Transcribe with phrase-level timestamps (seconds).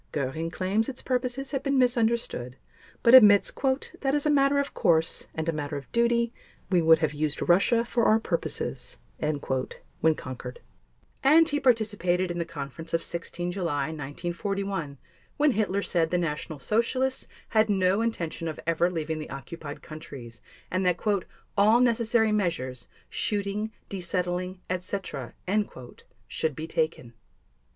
[0.13, 2.57] Göring claims its purposes have been misunderstood
[3.03, 6.33] but admits "that as a matter of course and a matter of duty
[6.71, 10.59] we would have used Russia for our purposes," when conquered.
[11.23, 14.97] And he participated in the conference of 16 July 1941
[15.37, 20.41] when Hitler said the National Socialists had no intention of ever leaving the occupied countries,
[20.71, 20.99] and that
[21.55, 25.35] "all necessary measures—shooting, desettling, etc."
[26.27, 27.13] should be taken.